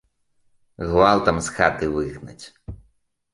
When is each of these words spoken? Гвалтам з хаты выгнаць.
Гвалтам 0.89 1.37
з 1.49 1.53
хаты 1.59 1.91
выгнаць. 1.99 2.45